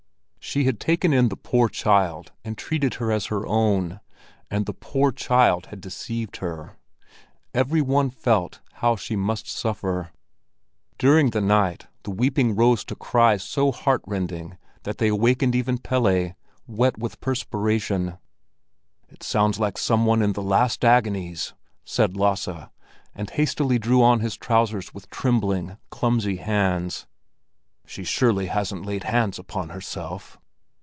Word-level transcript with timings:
She 0.43 0.65
had 0.65 0.81
taken 0.81 1.13
in 1.13 1.29
the 1.29 1.37
poor 1.37 1.69
child 1.69 2.33
and 2.43 2.57
treated 2.57 2.95
her 2.95 3.09
as 3.09 3.27
her 3.27 3.47
own, 3.47 4.01
and 4.49 4.65
the 4.65 4.73
poor 4.73 5.13
child 5.13 5.67
had 5.67 5.79
deceived 5.79 6.37
her. 6.37 6.75
Every 7.53 7.79
one 7.79 8.09
felt 8.09 8.59
how 8.73 8.97
she 8.97 9.15
must 9.15 9.47
suffer. 9.47 10.11
During 10.97 11.29
the 11.29 11.39
night 11.39 11.87
the 12.03 12.11
weeping 12.11 12.53
rose 12.53 12.83
to 12.85 12.95
cries 12.95 13.43
so 13.43 13.71
heart 13.71 14.01
rending 14.05 14.57
that 14.83 14.97
they 14.97 15.07
awakened 15.07 15.55
even 15.55 15.77
Pelle—wet 15.77 16.97
with 16.97 17.21
perspiration. 17.21 18.17
"It 19.07 19.23
sounds 19.23 19.57
like 19.57 19.77
some 19.77 20.05
one 20.05 20.21
in 20.21 20.33
the 20.33 20.41
last 20.43 20.83
agonies!" 20.83 21.53
said 21.85 22.17
Lasse, 22.17 22.49
and 23.15 23.29
hastily 23.29 23.79
drew 23.79 24.03
on 24.03 24.19
his 24.19 24.35
trousers 24.35 24.93
with 24.93 25.09
trembling, 25.11 25.77
clumsy 25.91 26.37
hands. 26.37 27.07
"She 27.87 28.03
surely 28.03 28.45
hasn't 28.47 28.85
laid 28.85 29.03
hands 29.05 29.39
upon 29.39 29.69
herself?" 29.69 30.37